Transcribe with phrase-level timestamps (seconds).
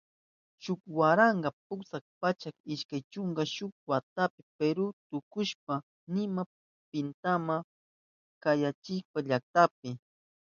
[0.63, 5.75] Shuk waranka pusak pachak ishkay chunka shuk watapi Peru tukushka
[6.13, 6.41] nima
[6.89, 7.33] pimanta
[8.41, 9.61] kamachirishka llakta.